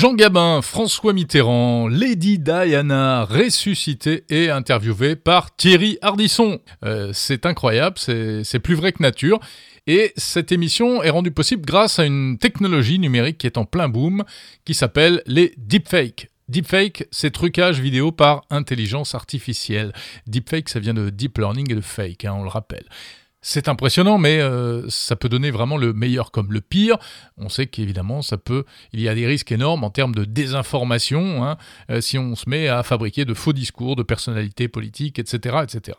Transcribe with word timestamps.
Jean 0.00 0.14
Gabin, 0.14 0.62
François 0.62 1.12
Mitterrand, 1.12 1.86
Lady 1.86 2.38
Diana, 2.38 3.26
ressuscité 3.26 4.24
et 4.30 4.48
interviewé 4.48 5.14
par 5.14 5.54
Thierry 5.54 5.98
Hardisson. 6.00 6.58
Euh, 6.86 7.10
c'est 7.12 7.44
incroyable, 7.44 7.98
c'est 7.98 8.60
plus 8.60 8.74
vrai 8.74 8.92
que 8.92 9.02
nature. 9.02 9.38
Et 9.86 10.14
cette 10.16 10.52
émission 10.52 11.02
est 11.02 11.10
rendue 11.10 11.32
possible 11.32 11.66
grâce 11.66 11.98
à 11.98 12.06
une 12.06 12.38
technologie 12.38 12.98
numérique 12.98 13.36
qui 13.36 13.46
est 13.46 13.58
en 13.58 13.66
plein 13.66 13.90
boom, 13.90 14.24
qui 14.64 14.72
s'appelle 14.72 15.22
les 15.26 15.52
deepfakes. 15.58 16.30
Deepfake, 16.48 17.06
c'est 17.10 17.30
trucage 17.30 17.78
vidéo 17.78 18.10
par 18.10 18.46
intelligence 18.48 19.14
artificielle. 19.14 19.92
Deepfake, 20.26 20.70
ça 20.70 20.80
vient 20.80 20.94
de 20.94 21.10
deep 21.10 21.36
learning 21.36 21.70
et 21.72 21.74
de 21.74 21.82
fake, 21.82 22.24
hein, 22.24 22.36
on 22.38 22.42
le 22.42 22.48
rappelle. 22.48 22.86
C'est 23.42 23.68
impressionnant, 23.68 24.18
mais 24.18 24.38
euh, 24.40 24.88
ça 24.90 25.16
peut 25.16 25.30
donner 25.30 25.50
vraiment 25.50 25.78
le 25.78 25.94
meilleur 25.94 26.30
comme 26.30 26.52
le 26.52 26.60
pire. 26.60 26.98
On 27.38 27.48
sait 27.48 27.66
qu'évidemment, 27.66 28.20
ça 28.20 28.36
peut, 28.36 28.64
il 28.92 29.00
y 29.00 29.08
a 29.08 29.14
des 29.14 29.26
risques 29.26 29.50
énormes 29.50 29.82
en 29.82 29.90
termes 29.90 30.14
de 30.14 30.24
désinformation 30.24 31.42
hein, 31.42 31.56
euh, 31.90 32.02
si 32.02 32.18
on 32.18 32.36
se 32.36 32.48
met 32.48 32.68
à 32.68 32.82
fabriquer 32.82 33.24
de 33.24 33.32
faux 33.32 33.54
discours 33.54 33.96
de 33.96 34.02
personnalités 34.02 34.68
politiques, 34.68 35.18
etc., 35.18 35.56
etc. 35.62 35.96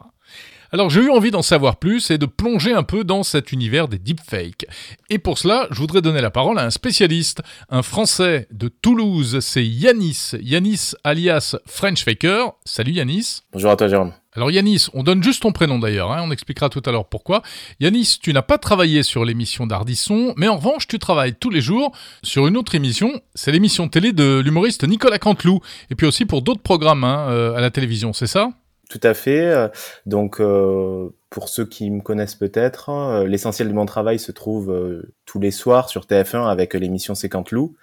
Alors 0.72 0.90
j'ai 0.90 1.02
eu 1.02 1.10
envie 1.10 1.32
d'en 1.32 1.42
savoir 1.42 1.78
plus 1.78 2.12
et 2.12 2.18
de 2.18 2.26
plonger 2.26 2.74
un 2.74 2.84
peu 2.84 3.04
dans 3.04 3.24
cet 3.24 3.52
univers 3.52 3.88
des 3.88 3.98
deepfakes. 3.98 4.68
Et 5.10 5.18
pour 5.18 5.38
cela, 5.38 5.68
je 5.72 5.80
voudrais 5.80 6.02
donner 6.02 6.22
la 6.22 6.32
parole 6.32 6.60
à 6.60 6.64
un 6.64 6.70
spécialiste, 6.70 7.42
un 7.70 7.82
Français 7.82 8.48
de 8.52 8.68
Toulouse, 8.68 9.40
c'est 9.42 9.66
Yanis, 9.66 10.32
Yanis 10.40 10.92
alias 11.04 11.58
French 11.66 12.06
Faker. 12.06 12.54
Salut 12.66 12.94
Yanis. 12.94 13.42
Bonjour 13.52 13.72
à 13.72 13.76
toi 13.76 13.88
Jérôme. 13.88 14.14
Alors 14.34 14.50
Yanis, 14.50 14.88
on 14.94 15.04
donne 15.04 15.22
juste 15.22 15.42
ton 15.42 15.52
prénom 15.52 15.78
d'ailleurs, 15.78 16.12
hein, 16.12 16.22
on 16.24 16.32
expliquera 16.32 16.70
tout 16.70 16.82
à 16.86 16.92
l'heure 16.92 17.06
pourquoi. 17.06 17.42
Yanis, 17.82 18.18
tu 18.22 18.32
n'as 18.32 18.42
pas 18.42 18.58
travaillé 18.58 19.04
sur 19.04 19.26
l'émission 19.26 19.68
d'Ardisson, 19.68 20.34
mais 20.38 20.48
en 20.48 20.56
revanche, 20.56 20.88
tu 20.88 21.00
travailles 21.00 21.36
tous 21.36 21.50
les 21.50 21.60
jours 21.60 21.92
sur 22.24 22.48
une 22.48 22.56
autre 22.56 22.74
émission, 22.74 23.22
c'est 23.36 23.52
l'émission 23.52 23.90
télé 23.90 24.14
de 24.14 24.40
l'humoriste 24.40 24.88
Nicolas 24.88 25.20
Canteloup, 25.20 25.60
et 25.90 25.96
puis 25.96 26.08
aussi 26.08 26.26
pour 26.26 26.44
d'autres 26.44 26.62
programmes 26.62 27.04
hein, 27.04 27.28
euh, 27.30 27.56
à 27.56 27.62
la 27.62 27.72
télévision, 27.72 28.14
c'est 28.14 28.28
ça? 28.28 28.52
Tout 28.92 29.00
à 29.04 29.14
fait. 29.14 29.46
Euh, 29.46 29.70
donc, 30.06 30.42
euh, 30.42 31.10
pour 31.30 31.48
ceux 31.48 31.66
qui 31.66 31.90
me 31.90 32.02
connaissent 32.02 32.36
peut-être, 32.36 32.90
hein, 32.90 33.24
l'essentiel 33.26 33.70
de 33.70 33.74
mon 33.74 33.86
travail 33.86 34.20
se 34.20 34.34
trouve 34.34 35.02
tous 35.26 35.40
les 35.40 35.52
soirs 35.52 35.88
sur 35.88 36.06
TF1 36.06 36.46
avec 36.46 36.74
l'émission 36.74 37.16
C'est 37.16 37.30
Canteloup. 37.30 37.74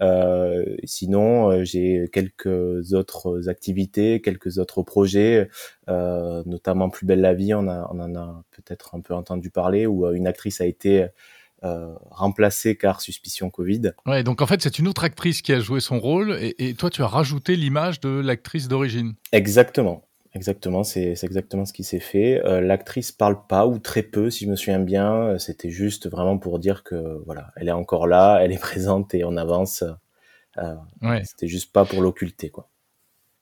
Euh, 0.00 0.64
sinon, 0.84 1.62
j'ai 1.62 2.08
quelques 2.10 2.94
autres 2.94 3.50
activités, 3.50 4.22
quelques 4.22 4.56
autres 4.56 4.82
projets, 4.82 5.50
euh, 5.90 6.42
notamment 6.46 6.88
Plus 6.88 7.04
belle 7.04 7.20
la 7.20 7.34
vie, 7.34 7.52
on, 7.52 7.68
a, 7.68 7.86
on 7.92 8.00
en 8.00 8.14
a 8.16 8.42
peut-être 8.50 8.94
un 8.94 9.00
peu 9.00 9.12
entendu 9.12 9.50
parler, 9.50 9.86
où 9.86 10.10
une 10.10 10.26
actrice 10.26 10.62
a 10.62 10.66
été 10.66 11.08
euh, 11.64 11.94
remplacée 12.10 12.76
car 12.76 13.00
suspicion 13.00 13.48
Covid. 13.48 13.92
Ouais, 14.06 14.22
donc 14.22 14.42
en 14.42 14.46
fait, 14.46 14.60
c'est 14.60 14.78
une 14.78 14.86
autre 14.88 15.04
actrice 15.04 15.40
qui 15.40 15.54
a 15.54 15.60
joué 15.60 15.80
son 15.80 15.98
rôle, 15.98 16.36
et, 16.40 16.54
et 16.68 16.74
toi, 16.74 16.90
tu 16.90 17.02
as 17.02 17.06
rajouté 17.06 17.56
l'image 17.56 17.98
de 18.00 18.10
l'actrice 18.10 18.68
d'origine. 18.68 19.14
Exactement. 19.32 20.06
Exactement, 20.36 20.84
c'est 20.84 21.14
exactement 21.22 21.64
ce 21.64 21.72
qui 21.72 21.82
s'est 21.82 21.98
fait. 21.98 22.44
Euh, 22.44 22.60
L'actrice 22.60 23.10
parle 23.10 23.46
pas 23.46 23.66
ou 23.66 23.78
très 23.78 24.02
peu, 24.02 24.28
si 24.28 24.44
je 24.44 24.50
me 24.50 24.56
souviens 24.56 24.80
bien. 24.80 25.38
C'était 25.38 25.70
juste 25.70 26.10
vraiment 26.10 26.36
pour 26.36 26.58
dire 26.58 26.84
que 26.84 27.22
voilà, 27.24 27.52
elle 27.56 27.68
est 27.68 27.72
encore 27.72 28.06
là, 28.06 28.40
elle 28.42 28.52
est 28.52 28.58
présente 28.60 29.14
et 29.14 29.24
on 29.24 29.38
avance. 29.38 29.82
Euh, 30.58 30.74
ouais. 31.00 31.22
C'était 31.24 31.48
juste 31.48 31.72
pas 31.72 31.86
pour 31.86 32.02
l'occulter, 32.02 32.50
quoi. 32.50 32.68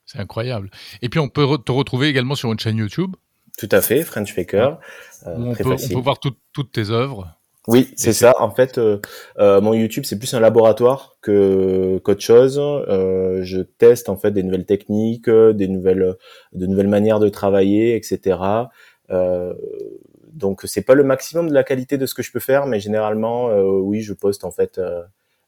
C'est 0.05 0.19
incroyable. 0.19 0.69
Et 1.01 1.09
puis 1.09 1.19
on 1.19 1.27
peut 1.27 1.45
te 1.57 1.71
retrouver 1.73 2.07
également 2.07 2.35
sur 2.35 2.49
une 2.49 2.59
chaîne 2.59 2.77
YouTube. 2.77 3.17
Tout 3.57 3.69
à 3.71 3.81
fait, 3.81 4.03
French 4.03 4.33
Faker. 4.33 4.79
Euh, 5.27 5.35
on, 5.37 5.53
peut, 5.53 5.63
on, 5.65 5.75
peut, 5.75 5.99
voir 5.99 6.19
toutes 6.19 6.71
tes 6.71 6.91
œuvres. 6.91 7.35
Oui, 7.67 7.91
c'est 7.95 8.13
ça. 8.13 8.35
En 8.39 8.51
fait, 8.51 8.77
euh, 8.77 8.99
euh, 9.39 9.59
mon 9.59 9.73
YouTube 9.73 10.03
c'est 10.05 10.19
plus 10.19 10.33
un 10.35 10.39
laboratoire 10.39 11.17
que 11.21 11.97
qu'autre 12.03 12.21
chose. 12.21 12.59
Euh, 12.59 13.39
je 13.43 13.61
teste 13.61 14.07
en 14.09 14.17
fait 14.17 14.31
des 14.31 14.43
nouvelles 14.43 14.65
techniques, 14.65 15.29
des 15.29 15.67
nouvelles, 15.67 16.15
de 16.53 16.65
nouvelles 16.67 16.87
manières 16.87 17.19
de 17.19 17.29
travailler, 17.29 17.95
etc. 17.95 18.69
Euh, 19.09 19.53
donc 20.31 20.61
c'est 20.65 20.83
pas 20.83 20.93
le 20.95 21.03
maximum 21.03 21.49
de 21.49 21.53
la 21.53 21.63
qualité 21.63 21.97
de 21.97 22.05
ce 22.05 22.13
que 22.13 22.21
je 22.23 22.31
peux 22.31 22.39
faire, 22.39 22.67
mais 22.67 22.79
généralement, 22.79 23.49
euh, 23.49 23.63
oui, 23.63 24.01
je 24.01 24.13
poste 24.13 24.43
en 24.43 24.51
fait, 24.51 24.77
euh, 24.77 25.03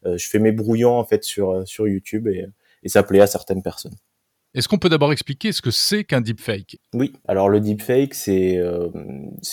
je 0.06 0.28
fais 0.28 0.40
mes 0.40 0.52
brouillons 0.52 0.98
en 0.98 1.04
fait 1.06 1.24
sur 1.24 1.68
sur 1.68 1.88
YouTube 1.88 2.28
et, 2.28 2.48
et 2.84 2.90
ça 2.90 3.04
plaît 3.04 3.22
à 3.22 3.28
certaines 3.28 3.62
personnes. 3.62 3.96
Est-ce 4.58 4.68
qu'on 4.68 4.80
peut 4.80 4.90
d'abord 4.90 5.12
expliquer 5.12 5.52
ce 5.52 5.62
que 5.62 5.70
c'est 5.70 6.04
qu'un 6.04 6.20
deepfake? 6.20 6.80
Oui, 6.96 7.14
alors 7.28 7.48
le 7.48 7.60
deepfake, 7.60 8.16
c'est 8.16 8.58
euh, 8.58 8.90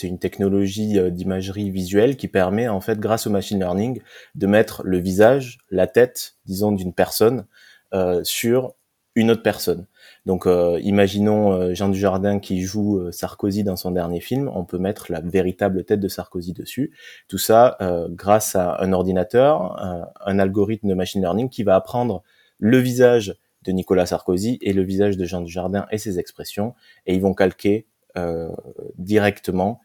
une 0.03 0.19
technologie 0.19 0.99
euh, 0.99 1.11
d'imagerie 1.11 1.71
visuelle 1.71 2.17
qui 2.17 2.27
permet, 2.27 2.69
en 2.69 2.81
fait, 2.81 2.99
grâce 2.99 3.27
au 3.27 3.31
machine 3.31 3.59
learning, 3.59 4.01
de 4.35 4.47
mettre 4.47 4.83
le 4.83 4.97
visage, 4.97 5.59
la 5.71 5.87
tête, 5.87 6.37
disons, 6.47 6.73
d'une 6.73 6.95
personne 6.95 7.45
euh, 7.93 8.25
sur 8.25 8.73
une 9.15 9.31
autre 9.31 9.43
personne. 9.43 9.87
Donc, 10.25 10.47
euh, 10.47 10.81
imaginons 10.83 11.75
Jean 11.75 11.91
Dujardin 11.91 12.39
qui 12.39 12.63
joue 12.63 13.13
Sarkozy 13.13 13.63
dans 13.63 13.77
son 13.77 13.91
dernier 13.91 14.21
film, 14.21 14.51
on 14.55 14.65
peut 14.65 14.79
mettre 14.79 15.13
la 15.13 15.21
véritable 15.21 15.85
tête 15.85 16.01
de 16.01 16.09
Sarkozy 16.09 16.55
dessus. 16.55 16.93
Tout 17.29 17.37
ça 17.37 17.77
grâce 18.09 18.57
à 18.57 18.81
un 18.81 18.95
ordinateur, 18.95 19.77
un 20.25 20.39
algorithme 20.39 20.89
de 20.89 20.95
machine 20.95 21.21
learning 21.21 21.51
qui 21.51 21.63
va 21.63 21.77
apprendre 21.77 22.23
le 22.59 22.79
visage 22.79 23.37
de 23.65 23.73
Nicolas 23.73 24.07
Sarkozy 24.07 24.59
et 24.61 24.73
le 24.73 24.83
visage 24.83 25.17
de 25.17 25.25
Jean 25.25 25.41
Dujardin 25.41 25.87
et 25.91 25.99
ses 25.99 26.19
expressions, 26.19 26.75
et 27.07 27.15
ils 27.15 27.21
vont 27.21 27.35
calquer 27.35 27.87
euh, 28.17 28.49
directement 28.97 29.81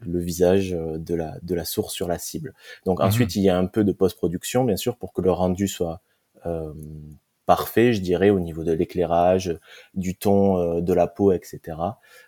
le 0.00 0.20
visage 0.20 0.72
euh, 0.74 0.98
de 0.98 1.14
la, 1.14 1.36
de 1.42 1.54
la 1.54 1.64
source 1.64 1.92
sur 1.92 2.08
la 2.08 2.18
cible. 2.18 2.54
Donc 2.84 3.00
mhm. 3.00 3.06
ensuite, 3.06 3.36
il 3.36 3.42
y 3.42 3.48
a 3.48 3.58
un 3.58 3.66
peu 3.66 3.84
de 3.84 3.92
post-production, 3.92 4.64
bien 4.64 4.76
sûr, 4.76 4.96
pour 4.96 5.12
que 5.12 5.20
le 5.20 5.30
rendu 5.30 5.68
soit 5.68 6.00
euh, 6.46 6.72
parfait, 7.46 7.92
je 7.92 8.00
dirais, 8.00 8.30
au 8.30 8.40
niveau 8.40 8.64
de 8.64 8.72
l'éclairage, 8.72 9.56
du 9.94 10.16
ton 10.16 10.58
euh, 10.58 10.80
de 10.80 10.92
la 10.92 11.06
peau, 11.06 11.32
etc. 11.32 11.60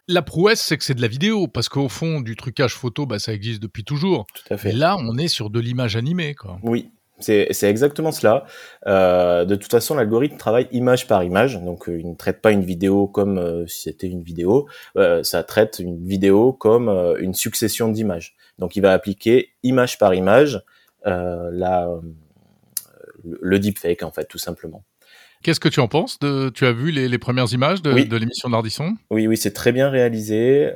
La 0.09 0.23
prouesse, 0.23 0.61
c'est 0.61 0.77
que 0.77 0.85
c'est 0.85 0.95
de 0.95 1.03
la 1.03 1.09
vidéo, 1.09 1.49
parce 1.49 1.69
qu'au 1.69 1.89
fond, 1.89 2.21
du 2.21 2.37
trucage 2.37 2.75
photo, 2.75 3.07
bah, 3.07 3.19
ça 3.19 3.33
existe 3.33 3.63
depuis 3.63 3.85
toujours. 3.85 4.27
Tout 4.35 4.55
à 4.55 4.57
fait. 4.57 4.71
Et 4.71 4.73
là, 4.73 4.97
on 4.99 5.17
est 5.17 5.29
sur 5.29 5.51
de 5.51 5.61
l'image 5.61 5.97
animée. 5.97 6.35
Quoi. 6.35 6.59
Oui, 6.63 6.91
c'est 7.19 7.63
exactement 7.63 8.13
cela. 8.13 8.45
Euh, 8.87 9.45
de 9.45 9.55
toute 9.55 9.71
façon, 9.71 9.95
l'algorithme 9.95 10.37
travaille 10.37 10.69
image 10.73 11.07
par 11.07 11.25
image, 11.25 11.61
donc 11.63 11.89
euh, 11.89 11.99
il 11.99 12.11
ne 12.11 12.15
traite 12.15 12.43
pas 12.43 12.53
une 12.53 12.63
vidéo 12.63 13.07
comme 13.07 13.39
euh, 13.39 13.67
si 13.67 13.83
c'était 13.83 14.07
une 14.07 14.23
vidéo. 14.23 14.69
Euh, 14.97 15.23
ça 15.23 15.43
traite 15.43 15.79
une 15.79 16.07
vidéo 16.07 16.53
comme 16.53 16.89
une 17.19 17.35
succession 17.35 17.89
d'images. 17.89 18.37
Donc, 18.59 18.77
il 18.77 18.83
va 18.83 18.93
appliquer 18.93 19.51
image 19.63 19.99
par 19.99 20.15
image 20.15 20.63
le 21.05 22.01
deepfake 23.59 24.03
en 24.03 24.11
fait, 24.11 24.27
tout 24.27 24.39
simplement. 24.39 24.85
Qu'est-ce 25.43 25.61
que 25.61 25.69
tu 25.69 25.81
en 25.81 25.89
penses 25.89 26.19
de, 26.19 26.51
Tu 26.51 26.67
as 26.67 26.73
vu 26.73 26.91
les, 26.91 27.09
les 27.09 27.19
premières 27.19 27.53
images 27.53 27.83
de, 27.83 27.93
oui. 27.93 28.07
de 28.07 28.17
l'émission 28.17 28.49
d'Ardisson? 28.49 28.95
Oui, 29.11 29.27
oui, 29.27 29.37
c'est 29.37 29.53
très 29.53 29.73
bien 29.73 29.91
réalisé. 29.91 30.73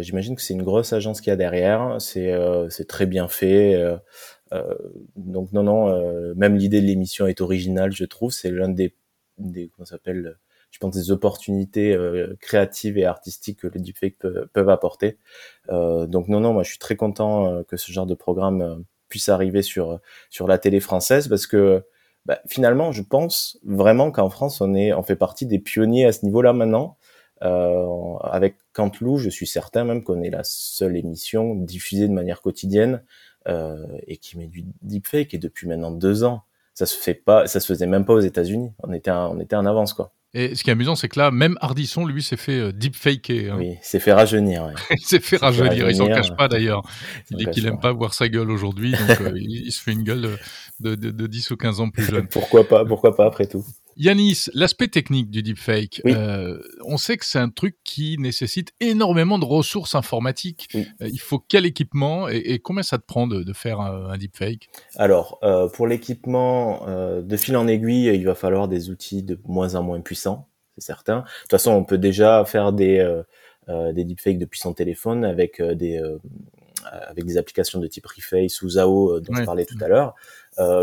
J'imagine 0.00 0.36
que 0.36 0.42
c'est 0.42 0.54
une 0.54 0.62
grosse 0.62 0.92
agence 0.92 1.20
qui 1.20 1.30
a 1.30 1.36
derrière. 1.36 1.96
C'est 2.00 2.86
très 2.86 3.06
bien 3.06 3.28
fait. 3.28 3.98
Euh, 4.54 4.74
donc 5.16 5.52
non, 5.52 5.62
non, 5.62 5.88
euh, 5.88 6.34
même 6.36 6.56
l'idée 6.56 6.80
de 6.80 6.86
l'émission 6.86 7.26
est 7.26 7.40
originale, 7.40 7.92
je 7.92 8.04
trouve. 8.04 8.32
C'est 8.32 8.50
l'un 8.50 8.68
des, 8.68 8.94
des 9.38 9.68
comment 9.74 9.86
s'appelle, 9.86 10.38
je 10.70 10.78
pense 10.78 10.94
des 10.94 11.10
opportunités 11.10 11.94
euh, 11.94 12.36
créatives 12.40 12.98
et 12.98 13.04
artistiques 13.04 13.60
que 13.60 13.68
les 13.68 13.80
deepfakes 13.80 14.18
peuvent, 14.18 14.48
peuvent 14.52 14.68
apporter. 14.68 15.18
donc 15.68 16.28
non, 16.28 16.40
non, 16.40 16.52
moi 16.52 16.62
je 16.62 16.70
suis 16.70 16.78
très 16.78 16.96
content 16.96 17.62
que 17.64 17.76
ce 17.76 17.92
genre 17.92 18.06
de 18.06 18.14
programme 18.14 18.84
puisse 19.08 19.28
arriver 19.28 19.62
sur 19.62 20.00
sur 20.30 20.46
la 20.46 20.58
télé 20.58 20.80
française 20.80 21.28
parce 21.28 21.46
que 21.46 21.84
bah, 22.26 22.40
finalement, 22.46 22.92
je 22.92 23.02
pense 23.02 23.58
vraiment 23.64 24.10
qu'en 24.10 24.30
France, 24.30 24.60
on 24.60 24.74
est, 24.74 24.92
on 24.92 25.02
fait 25.02 25.16
partie 25.16 25.46
des 25.46 25.58
pionniers 25.58 26.06
à 26.06 26.12
ce 26.12 26.24
niveau-là 26.24 26.52
maintenant. 26.52 26.96
Euh, 27.42 28.16
avec 28.22 28.56
Cantelou, 28.72 29.18
je 29.18 29.28
suis 29.28 29.46
certain 29.46 29.84
même 29.84 30.02
qu'on 30.02 30.22
est 30.22 30.30
la 30.30 30.44
seule 30.44 30.96
émission 30.96 31.54
diffusée 31.54 32.08
de 32.08 32.12
manière 32.12 32.40
quotidienne 32.40 33.02
euh, 33.48 33.86
et 34.06 34.16
qui 34.16 34.38
met 34.38 34.46
du 34.46 34.64
deepfake 34.82 35.34
et 35.34 35.38
depuis 35.38 35.66
maintenant 35.68 35.90
deux 35.90 36.24
ans. 36.24 36.42
Ça 36.72 36.86
se 36.86 36.96
fait 36.96 37.14
pas, 37.14 37.46
ça 37.46 37.60
se 37.60 37.66
faisait 37.66 37.86
même 37.86 38.06
pas 38.06 38.14
aux 38.14 38.20
États-Unis. 38.20 38.72
On 38.82 38.92
était, 38.92 39.10
on 39.10 39.38
était 39.40 39.56
en 39.56 39.66
avance 39.66 39.92
quoi. 39.92 40.12
Et 40.36 40.56
ce 40.56 40.64
qui 40.64 40.70
est 40.70 40.72
amusant, 40.72 40.96
c'est 40.96 41.08
que 41.08 41.18
là, 41.18 41.30
même 41.30 41.56
Hardisson, 41.60 42.04
lui, 42.06 42.20
s'est 42.20 42.36
fait 42.36 42.58
euh, 42.58 42.72
deepfaker. 42.72 43.50
Hein. 43.50 43.56
Oui, 43.56 43.76
s'est 43.82 44.00
fait 44.00 44.12
rajeunir. 44.12 44.64
Ouais. 44.64 44.72
il 44.90 45.06
s'est 45.06 45.20
fait 45.20 45.36
rajeunir. 45.36 45.88
Il 45.88 45.96
s'en 45.96 46.08
cache 46.08 46.34
pas 46.36 46.48
d'ailleurs. 46.48 46.82
Il 47.30 47.36
dit 47.36 47.46
qu'il 47.46 47.66
aime 47.66 47.78
pas 47.78 47.92
voir 47.92 48.14
sa 48.14 48.28
gueule 48.28 48.50
aujourd'hui, 48.50 48.92
donc 48.92 49.20
euh, 49.20 49.32
il, 49.36 49.66
il, 49.66 49.72
se 49.72 49.80
fait 49.80 49.92
une 49.92 50.02
gueule 50.02 50.38
de, 50.80 50.94
de, 50.94 51.10
de 51.10 51.26
10 51.26 51.52
ou 51.52 51.56
15 51.56 51.80
ans 51.80 51.90
plus 51.90 52.04
jeune. 52.10 52.26
pourquoi 52.26 52.66
pas 52.66 52.84
Pourquoi 52.84 53.14
pas 53.14 53.26
après 53.26 53.46
tout 53.46 53.64
Yanis, 53.96 54.46
l'aspect 54.54 54.88
technique 54.88 55.30
du 55.30 55.42
deepfake, 55.42 56.00
oui. 56.04 56.12
euh, 56.14 56.58
on 56.84 56.96
sait 56.96 57.16
que 57.16 57.24
c'est 57.24 57.38
un 57.38 57.50
truc 57.50 57.76
qui 57.84 58.16
nécessite 58.18 58.72
énormément 58.80 59.38
de 59.38 59.44
ressources 59.44 59.94
informatiques. 59.94 60.68
Oui. 60.74 60.86
Euh, 61.00 61.08
il 61.12 61.20
faut 61.20 61.38
quel 61.38 61.66
équipement 61.66 62.28
et, 62.28 62.36
et, 62.36 62.58
combien 62.58 62.82
ça 62.82 62.98
te 62.98 63.04
prend 63.04 63.26
de, 63.26 63.42
de 63.42 63.52
faire 63.52 63.80
un, 63.80 64.10
un 64.10 64.18
deepfake? 64.18 64.68
Alors, 64.96 65.38
euh, 65.42 65.68
pour 65.68 65.86
l'équipement, 65.86 66.88
euh, 66.88 67.22
de 67.22 67.36
fil 67.36 67.56
en 67.56 67.66
aiguille, 67.66 68.06
il 68.14 68.24
va 68.24 68.34
falloir 68.34 68.68
des 68.68 68.90
outils 68.90 69.22
de 69.22 69.38
moins 69.44 69.74
en 69.74 69.82
moins 69.82 70.00
puissants, 70.00 70.48
c'est 70.76 70.84
certain. 70.84 71.18
De 71.18 71.24
toute 71.42 71.50
façon, 71.50 71.72
on 71.72 71.84
peut 71.84 71.98
déjà 71.98 72.44
faire 72.44 72.72
des, 72.72 72.98
euh, 73.68 73.92
des 73.92 74.04
deepfakes 74.04 74.38
depuis 74.38 74.60
son 74.60 74.74
téléphone 74.74 75.24
avec 75.24 75.62
des 75.62 76.00
avec 76.84 77.24
des 77.24 77.36
applications 77.36 77.80
de 77.80 77.86
type 77.86 78.06
Reface 78.06 78.62
ou 78.62 78.70
Zao 78.70 79.20
dont 79.20 79.34
je 79.34 79.44
parlais 79.44 79.64
tout 79.64 79.78
à 79.80 79.88
l'heure. 79.88 80.14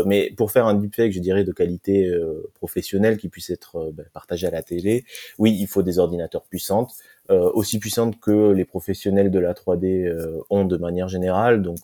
mais 0.06 0.32
pour 0.36 0.50
faire 0.50 0.66
un 0.66 0.74
deepfake, 0.74 1.12
je 1.12 1.20
dirais 1.20 1.44
de 1.44 1.52
qualité 1.52 2.12
professionnelle 2.54 3.16
qui 3.16 3.28
puisse 3.28 3.50
être 3.50 3.92
ben, 3.92 4.06
partagé 4.12 4.46
à 4.46 4.50
la 4.50 4.62
télé, 4.62 5.04
oui, 5.38 5.56
il 5.58 5.66
faut 5.66 5.82
des 5.82 5.98
ordinateurs 5.98 6.42
puissants, 6.42 6.88
aussi 7.28 7.78
puissantes 7.78 8.20
que 8.20 8.52
les 8.52 8.64
professionnels 8.64 9.30
de 9.30 9.38
la 9.38 9.54
3D 9.54 10.12
ont 10.50 10.64
de 10.64 10.76
manière 10.76 11.08
générale, 11.08 11.62
donc 11.62 11.80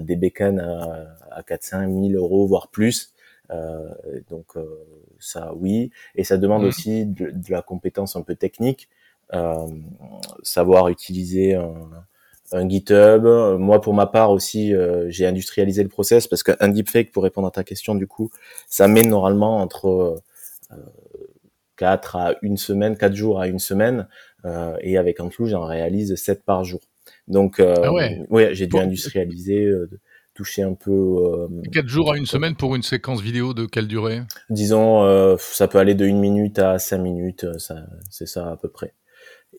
des 0.00 0.16
bécanes 0.16 0.60
à, 0.60 1.16
à 1.30 1.42
400 1.42 1.80
000 1.80 2.10
euros 2.12 2.46
voire 2.46 2.68
plus. 2.68 3.12
Euh, 3.52 3.88
donc 4.30 4.56
euh, 4.56 4.64
ça, 5.18 5.52
oui. 5.54 5.90
Et 6.14 6.24
ça 6.24 6.36
demande 6.36 6.62
mmh. 6.62 6.66
aussi 6.66 7.06
de, 7.06 7.32
la 7.48 7.62
compétence 7.62 8.16
un 8.16 8.22
peu 8.22 8.34
technique, 8.34 8.88
euh, 9.34 9.66
savoir 10.42 10.88
utiliser 10.88 11.54
un, 11.54 11.74
un 12.52 12.68
GitHub. 12.68 13.24
Moi, 13.58 13.80
pour 13.80 13.94
ma 13.94 14.06
part 14.06 14.30
aussi, 14.30 14.72
j'ai 15.08 15.26
industrialisé 15.26 15.82
le 15.82 15.88
process 15.88 16.26
parce 16.26 16.42
qu'un 16.42 16.68
deepfake, 16.68 17.12
pour 17.12 17.22
répondre 17.22 17.48
à 17.48 17.50
ta 17.50 17.64
question, 17.64 17.94
du 17.94 18.06
coup, 18.06 18.30
ça 18.68 18.88
met 18.88 19.04
normalement 19.04 19.58
entre 19.58 20.20
euh, 20.70 20.76
4 21.76 22.16
à 22.16 22.34
une 22.42 22.56
semaine, 22.56 22.96
4 22.96 23.14
jours 23.14 23.40
à 23.40 23.48
une 23.48 23.58
semaine. 23.58 24.08
Euh, 24.44 24.76
et 24.80 24.98
avec 24.98 25.20
un 25.20 25.30
flou, 25.30 25.46
j'en 25.46 25.64
réalise 25.64 26.14
7 26.14 26.44
par 26.44 26.64
jour. 26.64 26.80
Donc, 27.28 27.60
ah 27.60 27.92
ouais. 27.92 28.24
ouais 28.30 28.54
j'ai 28.54 28.66
dû 28.66 28.78
industrialiser 28.78 29.72
toucher 30.34 30.62
un 30.62 30.74
peu. 30.74 30.90
Euh, 30.90 31.48
Quatre 31.72 31.88
jours 31.88 32.12
à 32.12 32.16
une 32.16 32.26
semaine 32.26 32.56
pour 32.56 32.74
une 32.74 32.82
séquence 32.82 33.20
vidéo 33.20 33.54
de 33.54 33.66
quelle 33.66 33.88
durée? 33.88 34.22
Disons, 34.50 35.04
euh, 35.04 35.36
ça 35.38 35.68
peut 35.68 35.78
aller 35.78 35.94
de 35.94 36.06
une 36.06 36.20
minute 36.20 36.58
à 36.58 36.78
cinq 36.78 36.98
minutes, 36.98 37.44
euh, 37.44 37.58
ça, 37.58 37.86
c'est 38.10 38.26
ça 38.26 38.50
à 38.50 38.56
peu 38.56 38.68
près. 38.68 38.94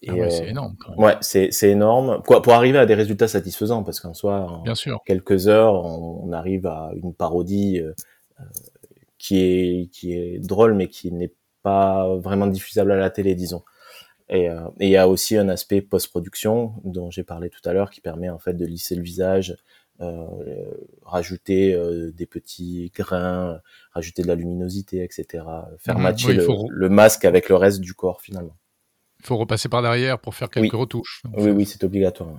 Ah 0.08 0.14
ouais, 0.14 0.30
c'est 0.30 0.50
énorme. 0.50 0.76
Quand 0.80 0.92
même. 0.92 1.00
Ouais, 1.00 1.16
c'est 1.22 1.52
c'est 1.52 1.70
énorme. 1.70 2.22
Quoi, 2.26 2.42
pour 2.42 2.54
arriver 2.54 2.78
à 2.78 2.86
des 2.86 2.96
résultats 2.96 3.28
satisfaisants, 3.28 3.84
parce 3.84 4.00
qu'en 4.00 4.14
soi, 4.14 4.42
en 4.42 4.64
Bien 4.64 4.76
sûr. 4.76 5.02
quelques 5.06 5.48
heures, 5.48 5.74
on, 5.74 6.32
arrive 6.34 6.66
à 6.66 6.92
une 6.96 7.14
parodie 7.14 7.82
qui 9.18 9.40
est 9.40 9.90
qui 9.92 10.14
est 10.14 10.40
drôle, 10.40 10.74
mais 10.74 10.88
qui 10.88 11.12
n'est 11.12 11.34
pas 11.62 12.16
vraiment 12.18 12.48
diffusable 12.48 12.92
à 12.92 12.98
la 12.98 13.10
télé, 13.10 13.36
disons. 13.36 13.64
Et 14.30 14.50
il 14.80 14.90
y 14.90 14.98
a 14.98 15.08
aussi 15.08 15.38
un 15.38 15.48
aspect 15.48 15.82
post-production 15.82 16.74
dont 16.84 17.12
j'ai 17.12 17.24
parlé 17.24 17.50
tout 17.50 17.62
à 17.66 17.74
l'heure 17.74 17.92
qui 17.92 18.02
permet 18.02 18.30
en 18.30 18.40
fait 18.40 18.54
de 18.54 18.66
lisser 18.66 18.96
le 18.96 19.04
visage, 19.04 19.56
euh, 20.02 20.26
rajouter 21.04 21.76
euh, 21.76 22.12
des 22.12 22.26
petits 22.26 22.92
grains, 22.96 23.62
rajouter 23.92 24.24
de 24.24 24.28
la 24.28 24.34
luminosité, 24.34 25.04
etc. 25.04 25.46
Faire 25.78 25.98
mhm. 25.98 26.02
matcher 26.02 26.34
le, 26.34 26.90
masque 26.90 27.26
avec 27.26 27.48
le 27.48 27.56
reste 27.56 27.80
du 27.80 27.94
corps 27.94 28.22
finalement. 28.22 28.58
Il 29.24 29.28
faut 29.28 29.38
repasser 29.38 29.70
par 29.70 29.82
derrière 29.82 30.20
pour 30.20 30.36
faire 30.36 30.50
quelques 30.50 30.74
retouches. 30.74 31.24
Oui, 31.38 31.52
oui, 31.52 31.66
c'est 31.66 31.82
obligatoire. 31.86 32.36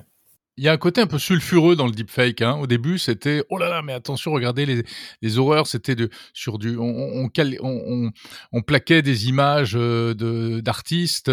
Il 0.56 0.64
y 0.64 0.68
a 0.68 0.72
un 0.72 0.76
côté 0.76 1.00
un 1.00 1.06
peu 1.06 1.18
sulfureux 1.18 1.76
dans 1.76 1.86
le 1.86 1.92
deepfake. 1.92 2.42
Hein. 2.42 2.58
Au 2.60 2.66
début, 2.66 2.98
c'était 2.98 3.42
oh 3.50 3.58
là 3.58 3.68
là, 3.68 3.82
mais 3.82 3.92
attention, 3.92 4.32
regardez 4.32 4.66
les, 4.66 4.84
les 5.20 5.38
horreurs. 5.38 5.66
C'était 5.66 5.96
sur 6.32 6.58
du 6.58 6.76
on, 6.78 8.10
plaquait 8.66 9.02
des 9.02 9.28
images 9.28 9.74
euh, 9.76 10.14
de 10.14 10.60
d'artistes 10.60 11.30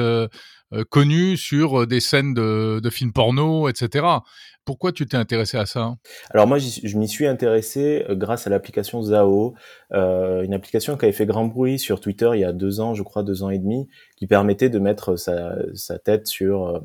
connus 0.89 1.35
sur 1.35 1.85
des 1.85 1.99
scènes 1.99 2.33
de, 2.33 2.79
de 2.81 2.89
films 2.89 3.11
porno, 3.11 3.67
etc. 3.67 4.21
Pourquoi 4.63 4.91
tu 4.91 5.07
t'es 5.07 5.17
intéressé 5.17 5.57
à 5.57 5.65
ça 5.65 5.95
Alors 6.29 6.45
moi, 6.45 6.59
je 6.59 6.97
m'y 6.97 7.07
suis 7.07 7.25
intéressé 7.25 8.05
euh, 8.09 8.15
grâce 8.15 8.45
à 8.45 8.49
l'application 8.51 9.01
Zao, 9.01 9.55
euh, 9.91 10.43
une 10.43 10.53
application 10.53 10.97
qui 10.97 11.05
avait 11.05 11.13
fait 11.13 11.25
grand 11.25 11.45
bruit 11.45 11.79
sur 11.79 11.99
Twitter 11.99 12.29
il 12.35 12.41
y 12.41 12.45
a 12.45 12.53
deux 12.53 12.79
ans, 12.79 12.93
je 12.93 13.01
crois 13.01 13.23
deux 13.23 13.41
ans 13.41 13.49
et 13.49 13.57
demi, 13.57 13.87
qui 14.17 14.27
permettait 14.27 14.69
de 14.69 14.79
mettre 14.79 15.15
sa, 15.15 15.55
sa 15.73 15.97
tête 15.97 16.27
sur... 16.27 16.81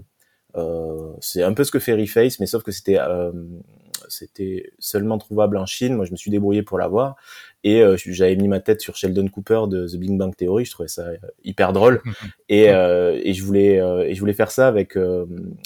Euh, 0.57 0.61
euh 0.61 1.13
c'est 1.21 1.43
un 1.43 1.55
peu 1.55 1.65
ce 1.65 1.71
que 1.71 1.79
fait 1.79 1.95
Reface, 1.95 2.41
mais 2.41 2.47
sauf 2.47 2.63
que 2.63 2.73
c'était 2.73 2.99
euh, 2.99 3.33
c'était 4.09 4.73
seulement 4.79 5.19
trouvable 5.19 5.57
en 5.57 5.67
Chine. 5.67 5.95
Moi, 5.95 6.05
je 6.05 6.13
me 6.13 6.17
suis 6.17 6.31
débrouillé 6.31 6.63
pour 6.63 6.79
l'avoir 6.79 7.17
et 7.65 7.83
euh, 7.83 7.97
j'avais 7.97 8.37
mis 8.37 8.49
ma 8.49 8.61
tête 8.61 8.81
sur 8.81 8.97
Sheldon 8.97 9.29
Cooper 9.29 9.63
de 9.69 9.87
The 9.87 9.97
Big 9.97 10.17
Bang 10.17 10.37
Theory. 10.37 10.65
Je 10.65 10.71
trouvais 10.71 10.89
ça 10.89 11.07
hyper 11.45 11.73
drôle 11.73 12.03
et, 12.49 12.65
et 12.65 13.35
je 13.35 13.45
voulais 13.45 13.77
et 14.09 14.15
je 14.15 14.21
voulais 14.21 14.35
faire 14.35 14.51
ça 14.51 14.69
avec 14.69 14.97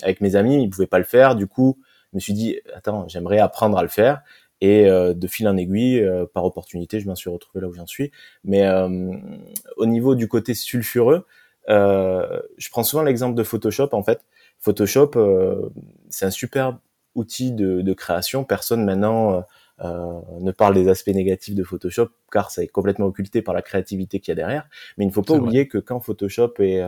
avec 0.03 0.21
mes 0.21 0.37
amis. 0.37 0.63
Ils 0.63 0.71
pouvaient 0.71 0.87
pas 0.87 0.99
le 0.99 1.05
faire, 1.05 1.35
du 1.35 1.47
coup 1.47 1.77
je 2.13 2.17
me 2.17 2.21
suis 2.21 2.33
dit, 2.33 2.61
attends, 2.75 3.07
j'aimerais 3.09 3.39
apprendre 3.39 3.79
à 3.79 3.83
le 3.83 3.89
faire. 3.89 4.23
Et 4.61 4.87
euh, 4.87 5.15
de 5.15 5.27
fil 5.27 5.49
en 5.49 5.57
aiguille, 5.57 6.01
euh, 6.01 6.27
par 6.27 6.45
opportunité, 6.45 7.01
je 7.01 7.07
m'en 7.07 7.15
suis 7.15 7.31
retrouvé 7.31 7.63
là 7.63 7.69
où 7.69 7.73
j'en 7.73 7.87
suis. 7.87 8.11
Mais 8.45 8.67
euh, 8.67 9.17
au 9.77 9.87
niveau 9.87 10.15
du 10.15 10.29
côté 10.29 10.55
sulfureux, 10.55 11.25
je 11.69 12.71
prends 12.71 12.83
souvent 12.83 13.03
l'exemple 13.03 13.37
de 13.37 13.43
Photoshop. 13.43 13.89
En 13.93 14.03
fait, 14.03 14.21
Photoshop, 14.61 15.11
c'est 16.11 16.27
un 16.27 16.31
super 16.31 16.79
outil 17.15 17.53
de, 17.53 17.81
de 17.81 17.93
création. 17.93 18.45
Personne 18.45 18.85
maintenant 18.85 19.45
ne 19.83 20.53
parle 20.53 20.75
des 20.75 20.89
aspects 20.89 21.09
négatifs 21.09 21.55
de 21.55 21.65
Photoshop, 21.65 22.09
car 22.31 22.51
ça 22.51 22.63
est 22.63 22.69
complètement 22.69 23.07
occulté 23.07 23.43
par 23.43 23.55
la 23.55 23.63
créativité 23.63 24.21
qu'il 24.21 24.33
y 24.33 24.33
a 24.33 24.37
derrière. 24.37 24.69
Mais 24.97 25.05
il 25.05 25.09
ne 25.09 25.13
faut 25.13 25.23
pas 25.23 25.35
oublier 25.35 25.67
que 25.67 25.79
quand 25.79 26.01
Photoshop 26.01 26.55
est 26.59 26.85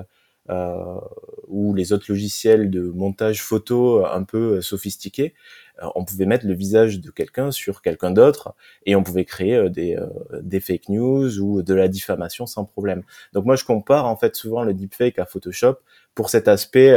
euh, 0.50 0.98
ou 1.46 1.72
les 1.72 1.92
autres 1.92 2.06
logiciels 2.08 2.68
de 2.68 2.82
montage 2.82 3.42
photo 3.42 4.04
un 4.04 4.24
peu 4.24 4.60
sophistiqués, 4.60 5.34
euh, 5.80 5.86
on 5.94 6.04
pouvait 6.04 6.26
mettre 6.26 6.46
le 6.46 6.54
visage 6.54 7.00
de 7.00 7.10
quelqu'un 7.10 7.52
sur 7.52 7.80
quelqu'un 7.80 8.10
d'autre 8.10 8.54
et 8.84 8.96
on 8.96 9.04
pouvait 9.04 9.24
créer 9.24 9.54
euh, 9.54 9.68
des, 9.68 9.96
des 10.40 10.58
fake 10.58 10.88
news 10.88 11.38
ou 11.38 11.62
de 11.62 11.74
la 11.74 11.86
diffamation 11.86 12.46
sans 12.46 12.64
problème. 12.64 13.04
Donc 13.32 13.44
moi 13.44 13.54
je 13.54 13.64
compare 13.64 14.06
en 14.06 14.16
fait 14.16 14.34
souvent 14.34 14.64
le 14.64 14.74
deepfake 14.74 15.20
à 15.20 15.26
Photoshop 15.26 15.76
pour 16.16 16.28
cet 16.28 16.48
aspect 16.48 16.92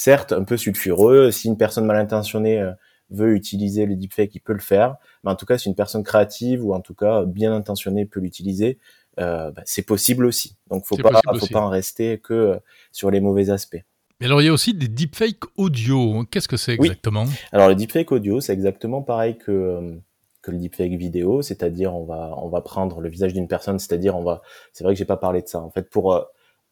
certes 0.00 0.32
un 0.32 0.44
peu 0.44 0.56
sulfureux. 0.56 1.30
Si 1.30 1.48
une 1.48 1.56
personne 1.56 1.84
mal 1.84 1.96
intentionnée 1.96 2.64
veut 3.10 3.34
utiliser 3.34 3.86
le 3.86 3.96
deepfake, 3.96 4.34
il 4.34 4.40
peut 4.40 4.52
le 4.52 4.60
faire. 4.60 4.96
Mais 5.24 5.30
en 5.30 5.36
tout 5.36 5.46
cas, 5.46 5.58
si 5.58 5.68
une 5.68 5.74
personne 5.74 6.02
créative 6.02 6.64
ou 6.64 6.74
en 6.74 6.80
tout 6.80 6.94
cas 6.94 7.24
bien 7.24 7.52
intentionnée 7.52 8.06
peut 8.06 8.20
l'utiliser, 8.20 8.78
euh, 9.18 9.50
bah, 9.50 9.62
c'est 9.64 9.82
possible 9.82 10.24
aussi. 10.24 10.56
Donc 10.68 10.86
faut 10.86 10.96
pas, 10.96 11.20
faut 11.38 11.46
pas 11.46 11.60
en 11.60 11.68
rester 11.68 12.18
que 12.18 12.34
euh, 12.34 12.56
sur 12.92 13.10
les 13.10 13.20
mauvais 13.20 13.50
aspects. 13.50 13.82
Mais 14.20 14.26
alors 14.26 14.42
il 14.42 14.46
y 14.46 14.48
a 14.48 14.52
aussi 14.52 14.74
des 14.74 14.88
deepfakes 14.88 15.44
audio. 15.56 16.24
Qu'est-ce 16.30 16.48
que 16.48 16.56
c'est 16.56 16.74
exactement? 16.74 17.24
Alors 17.52 17.68
le 17.68 17.74
deepfake 17.74 18.12
audio, 18.12 18.40
c'est 18.40 18.52
exactement 18.52 19.02
pareil 19.02 19.36
que 19.36 19.50
euh, 19.50 19.96
que 20.42 20.50
le 20.50 20.58
deepfake 20.58 20.92
vidéo, 20.92 21.42
c'est-à-dire 21.42 21.94
on 21.94 22.04
va 22.04 22.34
on 22.36 22.48
va 22.48 22.60
prendre 22.60 23.00
le 23.00 23.08
visage 23.08 23.34
d'une 23.34 23.48
personne, 23.48 23.78
c'est-à-dire 23.78 24.16
on 24.16 24.22
va 24.22 24.42
c'est 24.72 24.84
vrai 24.84 24.94
que 24.94 24.98
j'ai 24.98 25.04
pas 25.04 25.16
parlé 25.16 25.42
de 25.42 25.48
ça. 25.48 25.60
En 25.60 25.70
fait, 25.70 25.90
pour 25.90 26.14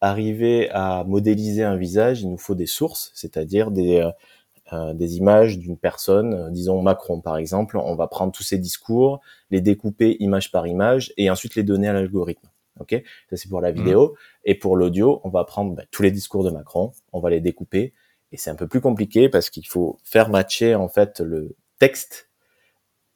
arriver 0.01 0.69
à 0.71 1.03
modéliser 1.05 1.63
un 1.63 1.75
visage, 1.75 2.21
il 2.21 2.29
nous 2.29 2.37
faut 2.37 2.55
des 2.55 2.65
sources, 2.65 3.11
c'est-à-dire 3.13 3.71
des 3.71 4.09
euh, 4.71 4.93
des 4.93 5.17
images 5.17 5.57
d'une 5.57 5.77
personne, 5.77 6.33
euh, 6.33 6.49
disons 6.51 6.79
Macron 6.83 7.21
par 7.21 7.37
exemple, 7.37 7.75
on 7.77 7.95
va 7.95 8.05
prendre 8.07 8.31
tous 8.31 8.43
ces 8.43 8.59
discours, 8.59 9.19
les 9.49 9.61
découper 9.61 10.17
image 10.19 10.51
par 10.51 10.67
image 10.67 11.11
et 11.17 11.31
ensuite 11.31 11.55
les 11.55 11.63
donner 11.63 11.87
à 11.87 11.93
l'algorithme. 11.93 12.47
Ok, 12.79 13.01
ça 13.29 13.35
c'est 13.35 13.49
pour 13.49 13.61
la 13.61 13.71
mmh. 13.71 13.75
vidéo. 13.75 14.15
Et 14.45 14.53
pour 14.53 14.77
l'audio, 14.77 15.21
on 15.23 15.29
va 15.29 15.43
prendre 15.43 15.75
bah, 15.75 15.83
tous 15.89 16.03
les 16.03 16.11
discours 16.11 16.43
de 16.43 16.51
Macron, 16.51 16.91
on 17.13 17.19
va 17.19 17.31
les 17.31 17.41
découper 17.41 17.93
et 18.31 18.37
c'est 18.37 18.51
un 18.51 18.55
peu 18.55 18.67
plus 18.67 18.79
compliqué 18.79 19.27
parce 19.27 19.49
qu'il 19.49 19.67
faut 19.67 19.97
faire 20.03 20.29
matcher 20.29 20.75
en 20.75 20.87
fait 20.87 21.19
le 21.19 21.55
texte 21.79 22.29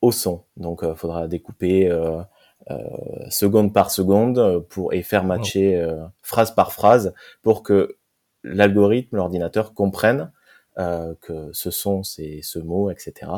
au 0.01 0.11
son. 0.11 0.43
Donc 0.57 0.79
il 0.81 0.89
euh, 0.89 0.95
faudra 0.95 1.27
découper 1.27 1.87
euh, 1.87 2.21
seconde 3.29 3.73
par 3.73 3.91
seconde 3.91 4.65
pour 4.69 4.93
et 4.93 5.01
faire 5.01 5.23
matcher 5.23 5.85
phrase 6.21 6.55
par 6.55 6.71
phrase 6.71 7.13
pour 7.41 7.63
que 7.63 7.97
l'algorithme, 8.43 9.17
l'ordinateur 9.17 9.73
comprenne 9.73 10.31
euh, 10.79 11.13
que 11.21 11.51
ce 11.53 11.71
sont 11.71 12.03
ces, 12.03 12.41
ce 12.41 12.59
mot, 12.59 12.89
etc. 12.89 13.31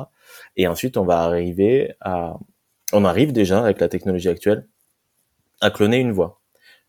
Et 0.56 0.68
ensuite, 0.68 0.98
on 0.98 1.04
va 1.04 1.20
arriver 1.20 1.94
à, 2.00 2.38
on 2.94 3.06
arrive 3.06 3.34
déjà 3.34 3.62
avec 3.62 3.80
la 3.80 3.90
technologie 3.90 4.30
actuelle 4.30 4.68
à 5.62 5.70
cloner 5.70 5.98
une 5.98 6.12
voix. 6.12 6.40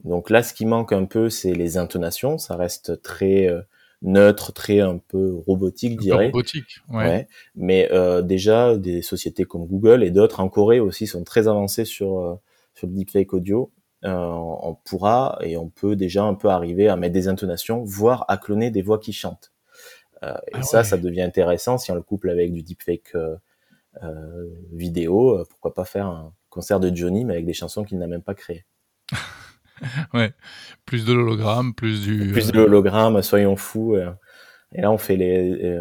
Donc 0.04 0.30
là, 0.30 0.42
ce 0.42 0.54
qui 0.54 0.66
manque 0.66 0.92
un 0.92 1.04
peu, 1.04 1.30
c'est 1.30 1.52
les 1.52 1.78
intonations. 1.78 2.38
Ça 2.38 2.56
reste 2.56 3.02
très 3.02 3.48
euh, 3.48 3.62
neutre, 4.02 4.52
très 4.52 4.80
un 4.80 4.98
peu 4.98 5.34
robotique, 5.34 5.98
dirais. 5.98 6.26
Robotique, 6.26 6.80
ouais. 6.90 7.28
Mais 7.54 7.88
euh, 7.92 8.22
déjà, 8.22 8.76
des 8.76 9.02
sociétés 9.02 9.44
comme 9.44 9.66
Google 9.66 10.02
et 10.02 10.10
d'autres 10.10 10.40
en 10.40 10.48
Corée 10.48 10.80
aussi 10.80 11.06
sont 11.06 11.24
très 11.24 11.48
avancées 11.48 11.84
sur 11.84 12.18
euh, 12.18 12.34
sur 12.74 12.86
le 12.86 12.92
deepfake 12.92 13.32
audio. 13.32 13.72
Euh, 14.04 14.14
on 14.14 14.74
pourra 14.74 15.38
et 15.40 15.56
on 15.56 15.68
peut 15.68 15.96
déjà 15.96 16.22
un 16.22 16.34
peu 16.34 16.48
arriver 16.48 16.88
à 16.88 16.96
mettre 16.96 17.14
des 17.14 17.28
intonations, 17.28 17.82
voire 17.82 18.24
à 18.28 18.36
cloner 18.36 18.70
des 18.70 18.82
voix 18.82 18.98
qui 18.98 19.12
chantent. 19.12 19.52
Euh, 20.22 20.36
et 20.48 20.52
ah 20.54 20.62
ça, 20.62 20.84
ça 20.84 20.96
devient 20.96 21.22
intéressant 21.22 21.78
si 21.78 21.90
on 21.90 21.94
le 21.94 22.02
couple 22.02 22.30
avec 22.30 22.52
du 22.52 22.62
deepfake 22.62 23.14
euh, 23.14 23.36
vidéo. 24.72 25.44
pourquoi 25.50 25.74
pas 25.74 25.84
faire 25.84 26.06
un 26.06 26.32
concert 26.50 26.78
de 26.78 26.94
Johnny, 26.94 27.24
mais 27.24 27.34
avec 27.34 27.46
des 27.46 27.54
chansons 27.54 27.84
qu'il 27.84 27.98
n'a 27.98 28.06
même 28.06 28.22
pas 28.22 28.34
créées. 28.34 28.64
ouais, 30.14 30.33
plus 30.85 31.04
de 31.04 31.12
l'hologramme, 31.12 31.75
plus 31.75 32.02
du. 32.02 32.33
Plus 32.33 32.52
de 32.52 32.61
l'hologramme, 32.61 33.21
soyons 33.23 33.56
fous. 33.56 33.97
Et 34.75 34.80
là, 34.80 34.90
on 34.90 34.99
fait 34.99 35.16
les, 35.16 35.78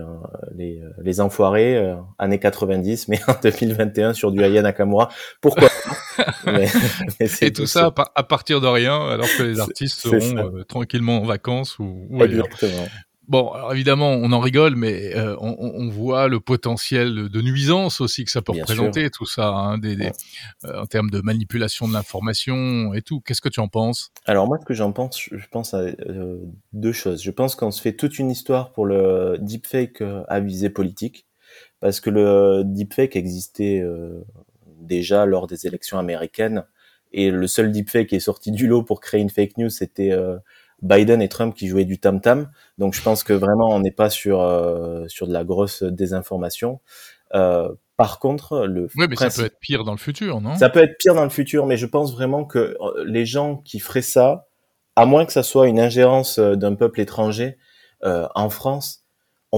les, 0.55 0.81
les 1.01 1.21
enfoirés, 1.21 1.95
années 2.19 2.39
90, 2.39 3.07
mais 3.07 3.19
en 3.27 3.33
2021 3.41 4.13
sur 4.13 4.31
du 4.31 4.43
Aya 4.43 4.61
Nakamura. 4.61 5.09
Pourquoi 5.41 5.69
mais, 6.45 6.69
Et 7.41 7.51
tout 7.51 7.65
ça 7.65 7.91
à 8.15 8.23
partir 8.23 8.61
de 8.61 8.67
rien, 8.67 9.07
alors 9.09 9.27
que 9.37 9.43
les 9.43 9.59
artistes 9.59 9.99
seront 9.99 10.63
tranquillement 10.67 11.21
en 11.21 11.25
vacances 11.25 11.79
ou, 11.79 12.07
ou 12.09 12.23
Exactement. 12.23 12.87
Bon, 13.27 13.51
alors 13.51 13.73
évidemment, 13.73 14.11
on 14.11 14.31
en 14.31 14.39
rigole, 14.39 14.75
mais 14.75 15.15
euh, 15.15 15.35
on, 15.39 15.55
on, 15.59 15.89
voit 15.89 16.27
le 16.27 16.39
potentiel 16.39 17.29
de 17.29 17.41
nuisance 17.41 17.99
aussi 17.99 18.23
que 18.23 18.29
ça 18.29 18.41
peut 18.41 18.51
représenter, 18.51 19.09
tout 19.09 19.25
ça, 19.25 19.47
hein, 19.47 19.77
des, 19.79 19.95
des, 19.95 20.11
euh, 20.65 20.81
en 20.81 20.85
termes 20.85 21.09
de 21.09 21.21
manipulation 21.21 21.87
de 21.87 21.93
l'information 21.93 22.93
et 22.93 23.01
tout. 23.01 23.21
Qu'est-ce 23.21 23.41
que 23.41 23.49
tu 23.49 23.59
en 23.59 23.67
penses? 23.67 24.11
Alors 24.25 24.47
moi, 24.47 24.59
ce 24.61 24.65
que 24.65 24.75
j'en 24.75 24.91
pense, 24.91 25.19
je 25.19 25.47
pense 25.49 25.73
à 25.73 25.79
euh, 25.79 26.37
deux 26.73 26.91
choses. 26.91 27.23
Je 27.23 27.31
pense 27.31 27.55
qu'on 27.55 27.71
se 27.71 27.81
fait 27.81 27.93
toute 27.93 28.19
une 28.19 28.29
histoire 28.29 28.71
pour 28.71 28.85
le 28.85 29.37
deepfake 29.39 30.03
à 30.27 30.39
visée 30.39 30.69
politique, 30.69 31.25
parce 31.79 31.99
que 31.99 32.11
le 32.11 32.63
deepfake 32.63 33.15
existait 33.15 33.83
déjà 34.81 35.25
lors 35.25 35.47
des 35.47 35.65
élections 35.65 35.97
américaines, 35.97 36.63
et 37.11 37.31
le 37.31 37.47
seul 37.47 37.71
deepfake 37.71 38.07
qui 38.07 38.15
est 38.17 38.19
sorti 38.19 38.51
du 38.51 38.67
lot 38.67 38.83
pour 38.83 38.99
créer 38.99 39.21
une 39.21 39.29
fake 39.29 39.57
news, 39.57 39.69
c'était 39.69 40.11
Biden 40.81 41.21
et 41.21 41.29
Trump 41.29 41.55
qui 41.55 41.67
jouaient 41.67 41.85
du 41.85 41.99
tam 41.99 42.21
tam. 42.21 42.49
Donc 42.77 42.93
je 42.93 43.01
pense 43.01 43.23
que 43.23 43.33
vraiment 43.33 43.69
on 43.69 43.79
n'est 43.79 43.91
pas 43.91 44.09
sur 44.09 44.41
euh, 44.41 45.05
sur 45.07 45.27
de 45.27 45.33
la 45.33 45.43
grosse 45.43 45.83
désinformation. 45.83 46.79
Euh, 47.33 47.69
par 47.97 48.19
contre, 48.19 48.65
le 48.65 48.87
oui, 48.97 49.05
mais 49.09 49.15
ça 49.15 49.29
peut 49.29 49.45
être 49.45 49.59
pire 49.59 49.83
dans 49.85 49.93
le 49.93 49.97
futur, 49.97 50.41
non? 50.41 50.55
Ça 50.57 50.69
peut 50.69 50.83
être 50.83 50.97
pire 50.97 51.15
dans 51.15 51.23
le 51.23 51.29
futur, 51.29 51.65
mais 51.65 51.77
je 51.77 51.85
pense 51.85 52.13
vraiment 52.13 52.43
que 52.43 52.59
euh, 52.79 53.03
les 53.05 53.25
gens 53.25 53.57
qui 53.57 53.79
feraient 53.79 54.01
ça, 54.01 54.47
à 54.95 55.05
moins 55.05 55.25
que 55.25 55.31
ça 55.31 55.43
soit 55.43 55.67
une 55.67 55.79
ingérence 55.79 56.39
d'un 56.39 56.75
peuple 56.75 57.01
étranger 57.01 57.57
en 58.03 58.51
France, 58.51 59.04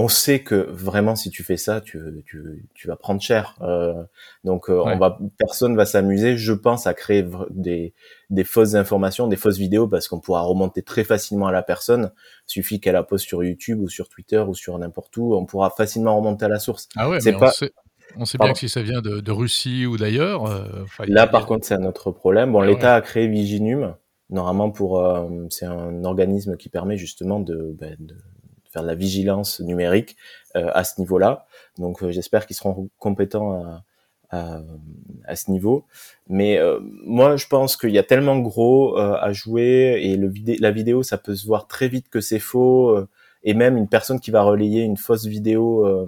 on 0.00 0.06
sait 0.06 0.44
que 0.44 0.54
vraiment 0.54 1.16
si 1.16 1.28
tu 1.28 1.42
fais 1.42 1.56
ça, 1.56 1.80
tu, 1.80 1.98
tu, 2.24 2.68
tu 2.72 2.86
vas 2.86 2.94
prendre 2.94 3.20
cher. 3.20 3.56
Euh, 3.62 4.00
donc 4.44 4.70
euh, 4.70 4.80
on 4.84 4.96
va, 4.96 5.18
personne 5.38 5.74
va 5.74 5.86
s'amuser, 5.86 6.36
je 6.36 6.52
pense, 6.52 6.86
à 6.86 6.94
créer 6.94 7.26
des, 7.50 7.94
des 8.30 8.44
fausses 8.44 8.76
informations, 8.76 9.26
des 9.26 9.34
fausses 9.34 9.58
vidéos, 9.58 9.88
parce 9.88 10.06
qu'on 10.06 10.20
pourra 10.20 10.42
remonter 10.42 10.82
très 10.82 11.02
facilement 11.02 11.48
à 11.48 11.52
la 11.52 11.62
personne. 11.62 12.12
Il 12.48 12.52
suffit 12.52 12.78
qu'elle 12.78 12.92
la 12.92 13.02
poste 13.02 13.26
sur 13.26 13.42
YouTube 13.42 13.80
ou 13.80 13.88
sur 13.88 14.08
Twitter 14.08 14.38
ou 14.38 14.54
sur 14.54 14.78
n'importe 14.78 15.16
où, 15.16 15.34
on 15.34 15.46
pourra 15.46 15.70
facilement 15.70 16.16
remonter 16.16 16.44
à 16.44 16.48
la 16.48 16.60
source. 16.60 16.88
Ah 16.94 17.10
ouais, 17.10 17.18
mais 17.24 17.32
pas... 17.32 17.48
on 17.48 17.50
sait, 17.50 17.72
on 18.18 18.24
sait 18.24 18.38
bien 18.38 18.52
que 18.52 18.58
si 18.60 18.68
ça 18.68 18.82
vient 18.82 19.00
de, 19.00 19.18
de 19.18 19.32
Russie 19.32 19.84
ou 19.84 19.96
d'ailleurs. 19.96 20.46
Euh, 20.46 20.84
Là, 21.08 21.26
par 21.26 21.44
contre, 21.44 21.66
c'est 21.66 21.74
un 21.74 21.84
autre 21.84 22.12
problème. 22.12 22.52
Bon, 22.52 22.60
ah 22.60 22.66
l'État 22.66 22.94
a 22.94 23.00
créé 23.00 23.26
Viginum. 23.26 23.96
Normalement, 24.30 24.70
pour 24.70 25.02
c'est 25.50 25.66
un 25.66 26.04
organisme 26.04 26.56
qui 26.56 26.68
permet 26.68 26.96
justement 26.98 27.40
de, 27.40 27.74
ben, 27.76 27.96
de 27.98 28.14
faire 28.70 28.82
de 28.82 28.88
la 28.88 28.94
vigilance 28.94 29.60
numérique 29.60 30.16
euh, 30.56 30.70
à 30.72 30.84
ce 30.84 31.00
niveau-là. 31.00 31.46
Donc 31.78 32.02
euh, 32.02 32.10
j'espère 32.10 32.46
qu'ils 32.46 32.56
seront 32.56 32.88
compétents 32.98 33.52
à, 33.52 33.84
à, 34.30 34.60
à, 35.24 35.36
ce 35.36 35.50
niveau. 35.50 35.84
Mais 36.28 36.58
euh, 36.58 36.80
moi, 37.04 37.36
je 37.36 37.46
pense 37.46 37.76
qu'il 37.76 37.90
y 37.90 37.98
a 37.98 38.02
tellement 38.02 38.38
gros 38.38 38.96
à 38.96 39.32
jouer 39.32 40.00
et 40.02 40.16
le 40.16 40.28
vidé 40.28 40.56
la 40.58 40.70
vidéo, 40.70 41.02
ça 41.02 41.18
peut 41.18 41.34
se 41.34 41.46
voir 41.46 41.66
très 41.66 41.88
vite 41.88 42.08
que 42.08 42.20
c'est 42.20 42.38
faux. 42.38 42.96
et 43.42 43.54
même 43.54 43.76
une 43.76 43.88
personne 43.88 44.20
qui 44.20 44.30
va 44.30 44.42
relayer 44.42 44.82
une 44.82 44.96
fausse 44.96 45.26
vidéo 45.26 46.06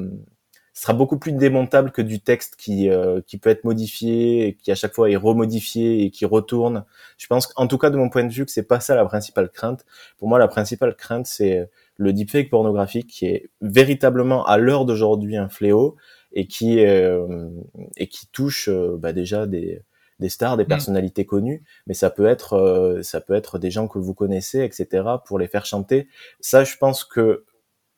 sera 0.73 0.95
beaucoup 0.95 1.19
plus 1.19 1.33
démontable 1.33 1.93
que 1.93 2.03
du 2.03 2.21
texte 2.21 2.57
qui 2.57 2.89
qui 3.27 3.39
peut 3.39 3.51
être 3.51 3.65
modifié 3.65 4.47
et 4.49 4.55
qui 4.55 4.73
à 4.73 4.75
chaque 4.75 4.95
fois 4.95 5.11
est 5.11 5.17
remodifié 5.17 6.05
et 6.05 6.11
qui 6.11 6.25
retourne. 6.25 6.85
Je 7.19 7.27
pense 7.27 7.53
en 7.57 7.67
tout 7.67 7.79
cas 7.79 7.91
de 7.91 7.97
mon 7.97 8.09
point 8.09 8.25
de 8.25 8.33
vue 8.33 8.47
que 8.47 8.53
c'est 8.53 8.63
pas 8.67 8.81
ça 8.81 8.95
la 8.95 9.05
principale 9.05 9.51
crainte. 9.51 9.85
Pour 10.19 10.29
moi 10.29 10.39
la 10.39 10.49
principale 10.49 10.95
crainte 10.97 11.27
c'est 11.27 11.69
le 12.01 12.15
deepfake 12.15 12.49
pornographique 12.49 13.09
qui 13.09 13.27
est 13.27 13.51
véritablement 13.61 14.47
à 14.47 14.57
l'heure 14.57 14.87
d'aujourd'hui 14.87 15.37
un 15.37 15.51
fléau 15.51 15.97
et 16.33 16.47
qui 16.47 16.83
euh, 16.83 17.51
et 17.99 18.09
qui 18.09 18.27
touche 18.29 18.71
euh, 18.71 18.97
bah 18.99 19.13
déjà 19.13 19.47
des 19.47 19.83
des 20.19 20.31
stars, 20.31 20.57
des 20.57 20.65
mm. 20.65 20.69
personnalités 20.69 21.27
connues, 21.27 21.63
mais 21.87 21.93
ça 21.93 22.09
peut 22.09 22.25
être 22.25 22.55
euh, 22.55 23.03
ça 23.03 23.21
peut 23.21 23.35
être 23.35 23.59
des 23.59 23.71
gens 23.71 23.87
que 23.87 23.99
vous 23.99 24.15
connaissez, 24.15 24.65
etc. 24.65 25.05
pour 25.27 25.39
les 25.39 25.47
faire 25.47 25.67
chanter. 25.67 26.09
Ça, 26.41 26.65
je 26.65 26.77
pense 26.79 27.05
que 27.05 27.45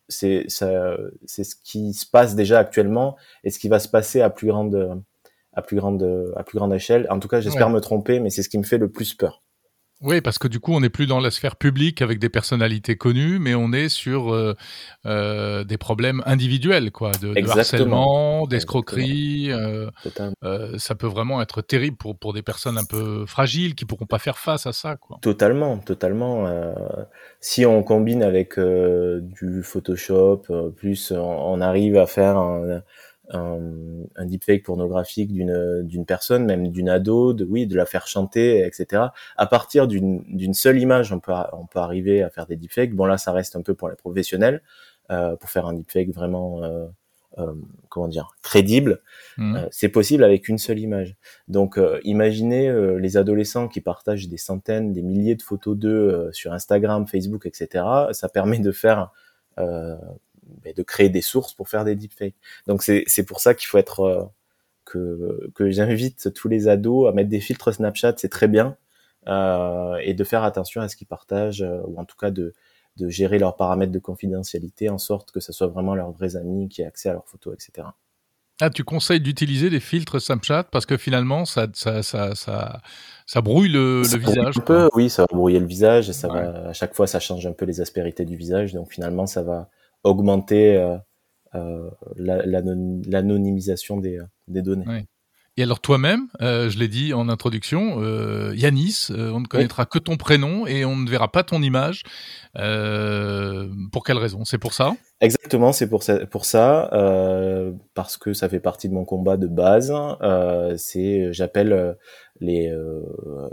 c'est 0.09 0.47
ça 0.49 0.97
c'est 1.25 1.45
ce 1.45 1.55
qui 1.55 1.95
se 1.95 2.05
passe 2.05 2.35
déjà 2.35 2.59
actuellement 2.59 3.17
et 3.45 3.51
ce 3.51 3.61
qui 3.61 3.69
va 3.69 3.79
se 3.79 3.89
passer 3.89 4.21
à 4.21 4.31
plus 4.31 4.49
grande 4.49 5.01
à 5.53 5.63
plus 5.63 5.77
grande 5.77 6.33
à 6.35 6.43
plus 6.43 6.59
grande 6.59 6.75
échelle. 6.75 7.07
En 7.09 7.21
tout 7.21 7.29
cas, 7.29 7.41
j'espère 7.41 7.71
me 7.71 7.81
tromper, 7.81 8.19
mais 8.19 8.31
c'est 8.31 8.43
ce 8.43 8.49
qui 8.49 8.59
me 8.59 8.65
fait 8.65 8.79
le 8.79 8.91
plus 8.91 9.15
peur. 9.15 9.42
Oui, 10.03 10.21
parce 10.21 10.39
que 10.39 10.49
du 10.49 10.59
coup, 10.59 10.75
on 10.75 10.81
n'est 10.81 10.91
plus 10.91 11.07
dans 11.07 11.21
la 11.21 11.31
sphère 11.31 11.55
publique 11.55 12.03
avec 12.03 12.19
des 12.19 12.29
personnalités 12.29 12.97
connues, 12.97 13.39
mais 13.39 13.55
on 13.55 13.73
est 13.73 13.89
sur 13.89 14.35
euh, 14.35 14.57
euh, 15.07 15.63
des 15.63 15.79
problèmes 15.79 16.23
individuels, 16.27 16.91
quoi, 16.91 17.13
de, 17.23 17.33
de 17.33 17.49
harcèlement, 17.49 18.49
d'escroquerie. 18.49 19.53
Euh, 19.53 19.91
euh, 20.43 20.77
ça 20.79 20.97
peut 20.97 21.07
vraiment 21.07 21.41
être 21.41 21.63
terrible 21.63 21.97
pour, 21.97 22.19
pour 22.19 22.33
des 22.33 22.43
personnes 22.43 22.79
un 22.79 22.85
peu 22.85 23.27
fragiles 23.27 23.77
qui 23.77 23.85
pourront 23.85 24.07
pas 24.07 24.19
faire 24.19 24.39
face 24.39 24.67
à 24.67 24.73
ça, 24.73 24.97
quoi. 24.97 25.19
Totalement, 25.23 25.79
totalement. 25.79 26.49
Euh, 26.49 26.75
si 27.41 27.65
on 27.65 27.85
combine 27.85 28.25
avec 28.25 28.59
euh, 28.59 29.21
du 29.21 29.63
Photoshop, 29.63 30.43
plus 30.77 31.13
on, 31.13 31.21
on, 31.21 31.61
arrive 31.61 31.97
à 31.97 32.07
faire 32.07 32.37
un, 32.37 32.83
un, 33.33 33.59
un 34.17 34.25
deepfake 34.27 34.63
pornographique 34.63 35.33
d'une 35.33 35.83
d'une 35.83 36.07
personne, 36.07 36.45
même 36.45 36.69
d'une 36.69 36.89
ado, 36.89 37.33
de 37.33 37.45
oui, 37.45 37.67
de 37.67 37.77
la 37.77 37.87
faire 37.87 38.07
chanter, 38.07 38.65
etc. 38.67 39.05
À 39.37 39.47
partir 39.47 39.89
d'une 39.89 40.23
d'une 40.29 40.55
seule 40.55 40.79
image, 40.79 41.13
on 41.13 41.21
peut 41.21 41.33
on 41.53 41.67
peut 41.67 41.81
arriver 41.81 42.23
à 42.23 42.31
faire 42.31 42.47
des 42.47 42.57
deepfakes. 42.57 42.95
Bon 42.95 43.07
là, 43.07 43.19
ça 43.19 43.33
reste 43.33 43.57
un 43.57 43.63
peu 43.63 43.75
pour 43.75 43.89
les 43.89 43.97
professionnels, 43.97 44.63
euh, 45.11 45.37
pour 45.37 45.51
faire 45.51 45.67
un 45.67 45.75
deepfake 45.75 46.11
vraiment 46.11 46.63
euh, 46.63 46.87
euh, 47.39 47.55
comment 47.89 48.09
dire 48.09 48.37
crédible. 48.43 49.01
Mmh. 49.39 49.57
Euh, 49.57 49.69
c'est 49.71 49.89
possible 49.89 50.25
avec 50.25 50.49
une 50.49 50.59
seule 50.59 50.79
image. 50.79 51.17
Donc, 51.49 51.79
euh, 51.79 51.99
imaginez 52.05 52.69
euh, 52.69 52.99
les 52.99 53.17
adolescents 53.17 53.69
qui 53.69 53.81
partagent 53.81 54.29
des 54.29 54.37
centaines, 54.37 54.93
des 54.93 55.03
milliers 55.03 55.35
de 55.35 55.43
photos 55.43 55.77
d'eux 55.77 56.31
sur 56.33 56.53
Instagram, 56.53 57.07
Facebook, 57.07 57.47
etc. 57.47 57.85
Ça 58.13 58.29
permet 58.29 58.59
de 58.59 58.73
faire 58.73 59.11
de 60.75 60.83
créer 60.83 61.09
des 61.09 61.23
sources 61.23 61.55
pour 61.55 61.69
faire 61.69 61.85
des 61.85 61.97
deepfakes. 61.97 62.37
Donc 62.67 62.83
c'est 62.83 63.27
pour 63.27 63.41
ça 63.41 63.55
qu'il 63.55 63.67
faut 63.67 63.79
être 63.79 64.01
euh, 64.01 64.25
que, 64.85 65.51
que 65.55 65.71
j'invite 65.71 66.33
tous 66.33 66.49
les 66.49 66.69
ados 66.69 67.09
à 67.09 67.13
mettre 67.13 67.29
des 67.29 67.41
filtres 67.41 67.73
Snapchat, 67.73 68.15
c'est 68.17 68.29
très 68.29 68.49
bien, 68.49 68.77
euh, 69.29 69.97
et 70.03 70.15
de 70.15 70.25
faire 70.25 70.45
attention 70.45 70.81
à 70.81 70.89
ce 70.89 70.97
qu'ils 70.97 71.07
partagent, 71.07 71.63
euh, 71.63 71.81
ou 71.87 71.99
en 71.99 72.05
tout 72.05 72.17
cas 72.17 72.31
de, 72.31 72.55
de 72.97 73.09
gérer 73.09 73.39
leurs 73.39 73.57
paramètres 73.57 73.93
de 73.93 73.99
confidentialité 73.99 74.89
en 74.89 74.99
sorte 74.99 75.33
que 75.33 75.41
ce 75.41 75.53
soit 75.53 75.69
vraiment 75.69 75.95
leurs 75.95 76.13
vrais 76.13 76.37
amis 76.37 76.69
qui 76.69 76.83
aient 76.83 76.87
accès 76.87 77.09
à 77.09 77.13
leurs 77.13 77.29
photos, 77.29 77.55
etc. 77.55 77.89
Ah, 78.61 78.71
tu 78.71 78.85
conseilles 78.85 79.21
d'utiliser 79.21 79.71
des 79.71 79.81
filtres 79.81 80.21
Snapchat 80.21 80.65
parce 80.65 80.87
que 80.87 80.97
finalement, 80.97 81.45
ça, 81.45 81.67
ça, 81.73 82.05
ça, 82.05 82.35
ça, 82.37 82.81
ça 83.27 83.41
brouille 83.41 83.69
le, 83.69 84.03
le 84.03 84.19
visage. 84.19 84.57
Un 84.57 84.61
peu, 84.61 84.89
oui, 84.95 85.11
ça 85.11 85.23
va 85.23 85.27
brouiller 85.35 85.59
le 85.59 85.67
visage 85.67 86.09
et 86.09 86.13
ça 86.13 86.29
ouais. 86.29 86.41
va, 86.41 86.69
à 86.69 86.73
chaque 86.73 86.95
fois, 86.95 87.09
ça 87.09 87.19
change 87.19 87.45
un 87.45 87.53
peu 87.53 87.65
les 87.65 87.81
aspérités 87.81 88.25
du 88.25 88.37
visage. 88.37 88.73
Donc 88.73 88.93
finalement, 88.93 89.27
ça 89.27 89.43
va, 89.43 89.69
augmenter 90.05 90.77
euh, 90.77 90.97
euh, 91.55 91.91
l'anonymisation 92.17 93.99
des, 93.99 94.21
des 94.49 94.63
données. 94.63 94.87
Et 95.59 95.63
alors 95.63 95.81
toi-même, 95.81 96.29
euh, 96.41 96.71
je 96.71 96.79
l'ai 96.79 96.89
dit 96.89 97.13
en 97.13 97.29
introduction, 97.29 98.03
euh, 98.03 98.55
Yanis, 98.57 99.09
euh, 99.11 99.31
on 99.33 99.41
ne 99.41 99.47
connaîtra 99.47 99.85
que 99.85 99.99
ton 99.99 100.17
prénom 100.17 100.67
et 100.67 100.87
on 100.87 100.97
ne 100.97 101.11
verra 101.11 101.31
pas 101.31 101.43
ton 101.43 101.61
image. 101.61 102.05
Pour 102.55 104.05
quelle 104.05 104.17
raison? 104.17 104.47
C'est 104.47 104.57
pour 104.57 104.73
ça? 104.73 104.95
Exactement, 105.21 105.73
c'est 105.73 105.91
pour 105.91 106.03
ça, 106.03 106.25
pour 106.27 106.47
ça 106.47 106.91
parce 107.95 108.17
que 108.17 108.33
ça 108.33 108.49
fait 108.49 108.61
partie 108.61 108.89
de 108.89 108.95
mon 108.95 109.05
combat 109.05 109.37
de 109.37 109.47
base. 109.47 109.93
c'est, 110.77 111.33
j'appelle 111.33 111.97
les 112.41 112.75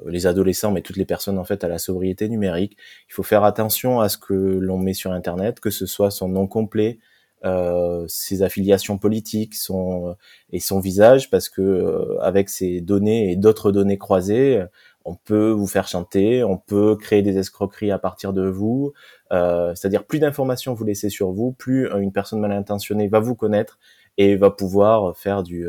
les 0.05 0.25
adolescents, 0.25 0.71
mais 0.71 0.81
toutes 0.81 0.97
les 0.97 1.05
personnes 1.05 1.37
en 1.37 1.43
fait 1.43 1.65
à 1.65 1.67
la 1.67 1.79
sobriété 1.79 2.29
numérique. 2.29 2.77
Il 3.09 3.13
faut 3.13 3.23
faire 3.23 3.43
attention 3.43 3.99
à 3.99 4.07
ce 4.07 4.17
que 4.17 4.33
l'on 4.33 4.77
met 4.77 4.93
sur 4.93 5.11
Internet, 5.11 5.59
que 5.59 5.69
ce 5.69 5.85
soit 5.85 6.11
son 6.11 6.29
nom 6.29 6.47
complet, 6.47 6.99
euh, 7.45 8.05
ses 8.07 8.43
affiliations 8.43 8.97
politiques, 8.97 9.55
son 9.55 10.15
et 10.51 10.59
son 10.59 10.79
visage, 10.79 11.29
parce 11.29 11.49
que 11.49 11.61
euh, 11.61 12.19
avec 12.21 12.49
ces 12.49 12.81
données 12.81 13.31
et 13.31 13.35
d'autres 13.35 13.71
données 13.71 13.97
croisées, 13.97 14.63
on 15.05 15.15
peut 15.15 15.51
vous 15.51 15.67
faire 15.67 15.87
chanter, 15.87 16.43
on 16.43 16.57
peut 16.57 16.95
créer 16.95 17.21
des 17.21 17.37
escroqueries 17.37 17.91
à 17.91 17.99
partir 17.99 18.33
de 18.33 18.47
vous. 18.47 18.93
Euh, 19.31 19.73
C'est-à-dire 19.75 20.05
plus 20.05 20.19
d'informations 20.19 20.73
vous 20.73 20.83
laissez 20.83 21.09
sur 21.09 21.31
vous, 21.31 21.51
plus 21.53 21.89
une 21.99 22.11
personne 22.11 22.39
mal 22.39 22.51
intentionnée 22.51 23.07
va 23.07 23.19
vous 23.19 23.35
connaître 23.35 23.79
et 24.17 24.35
va 24.35 24.51
pouvoir 24.51 25.17
faire 25.17 25.43
du 25.43 25.67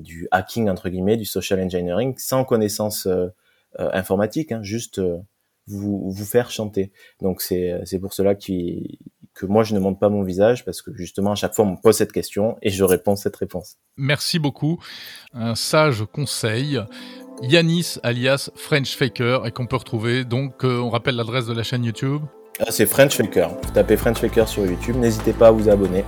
du 0.00 0.28
hacking 0.30 0.68
entre 0.68 0.88
guillemets, 0.88 1.16
du 1.16 1.24
social 1.24 1.60
engineering 1.60 2.14
sans 2.18 2.44
connaissance 2.44 3.06
euh, 3.06 3.28
euh, 3.78 3.90
informatique, 3.92 4.52
hein, 4.52 4.62
juste 4.62 4.98
euh, 4.98 5.18
vous 5.66 6.10
vous 6.10 6.24
faire 6.24 6.50
chanter. 6.50 6.92
Donc 7.20 7.42
c'est 7.42 7.98
pour 8.00 8.14
cela 8.14 8.34
qu'il 8.34 8.98
que 9.38 9.46
moi 9.46 9.62
je 9.62 9.74
ne 9.74 9.78
montre 9.78 9.98
pas 9.98 10.08
mon 10.08 10.22
visage 10.22 10.64
parce 10.64 10.82
que 10.82 10.92
justement 10.94 11.32
à 11.32 11.34
chaque 11.36 11.54
fois 11.54 11.64
on 11.64 11.72
me 11.72 11.76
pose 11.76 11.96
cette 11.96 12.12
question 12.12 12.58
et 12.60 12.70
je 12.70 12.84
réponds 12.84 13.16
cette 13.16 13.36
réponse. 13.36 13.76
Merci 13.96 14.38
beaucoup. 14.38 14.78
Un 15.32 15.54
sage 15.54 16.04
conseil. 16.12 16.80
Yanis 17.42 17.98
alias 18.02 18.50
French 18.56 18.96
Faker 18.96 19.46
et 19.46 19.52
qu'on 19.52 19.66
peut 19.66 19.76
retrouver 19.76 20.24
donc 20.24 20.64
euh, 20.64 20.80
on 20.80 20.90
rappelle 20.90 21.14
l'adresse 21.14 21.46
de 21.46 21.54
la 21.54 21.62
chaîne 21.62 21.84
YouTube. 21.84 22.22
Ah, 22.58 22.70
c'est 22.70 22.86
French 22.86 23.14
Faker. 23.14 23.50
Vous 23.62 23.70
tapez 23.70 23.96
French 23.96 24.18
Faker 24.18 24.48
sur 24.48 24.66
YouTube, 24.66 24.96
n'hésitez 24.96 25.32
pas 25.32 25.48
à 25.48 25.50
vous 25.52 25.68
abonner. 25.68 26.04